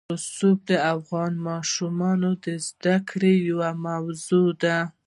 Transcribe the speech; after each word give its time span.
رسوب 0.13 0.57
د 0.71 0.71
افغان 0.93 1.33
ماشومانو 1.49 2.29
د 2.45 2.45
زده 2.67 2.95
کړې 3.09 3.33
یوه 3.49 3.69
موضوع 3.85 4.47
ده. 4.63 4.77